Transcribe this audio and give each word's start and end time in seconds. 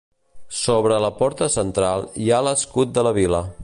Sobre 0.59 0.97
la 1.03 1.11
porta 1.19 1.51
central 1.57 2.09
hi 2.25 2.29
ha 2.39 2.43
l'escut 2.49 2.99
de 2.99 3.09
la 3.09 3.19
vila. 3.23 3.49